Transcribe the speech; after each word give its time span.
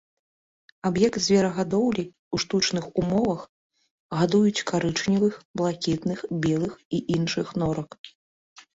Аб'ект 0.89 1.19
зверагадоўлі, 1.25 2.05
у 2.37 2.39
штучных 2.45 2.89
умовах 3.03 3.45
гадуюць 4.23 4.65
карычневых, 4.75 5.33
блакітных, 5.63 6.19
белых 6.51 6.73
і 6.95 7.07
іншых 7.21 7.59
норак. 7.63 7.91